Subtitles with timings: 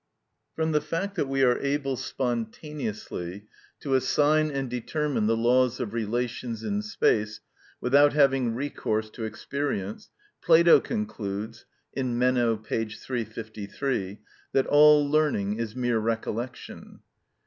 [0.55, 3.45] From the fact that we are able spontaneously
[3.81, 7.39] to assign and determine the laws of relations in space
[7.79, 10.09] without having recourse to experience,
[10.41, 12.83] Plato concludes (Meno, p.
[12.85, 14.19] 353, Bip.)
[14.53, 17.01] that all learning is mere recollection.